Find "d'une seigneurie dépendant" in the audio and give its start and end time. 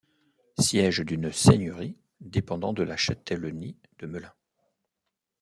1.01-2.73